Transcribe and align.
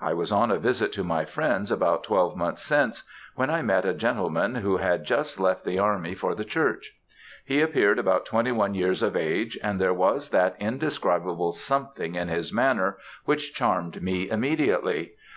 I 0.00 0.12
was 0.14 0.30
on 0.30 0.52
a 0.52 0.58
visit 0.60 0.92
to 0.92 1.02
my 1.02 1.24
friends 1.24 1.72
about 1.72 2.04
twelve 2.04 2.36
months 2.36 2.62
since, 2.62 3.02
when 3.34 3.50
I 3.50 3.60
met 3.62 3.84
a 3.84 3.92
gentleman 3.92 4.54
who 4.54 4.76
had 4.76 5.02
just 5.02 5.40
left 5.40 5.64
the 5.64 5.80
army 5.80 6.14
for 6.14 6.32
the 6.36 6.44
church. 6.44 6.94
He 7.44 7.60
appeared 7.60 7.98
about 7.98 8.24
21 8.24 8.74
years 8.74 9.02
of 9.02 9.16
age, 9.16 9.58
and 9.64 9.80
there 9.80 9.92
was 9.92 10.30
that 10.30 10.54
indescribable 10.60 11.50
something 11.54 12.14
in 12.14 12.28
his 12.28 12.52
manner 12.52 12.98
which 13.24 13.52
charmed 13.52 14.00
me 14.00 14.30
immediately. 14.30 15.14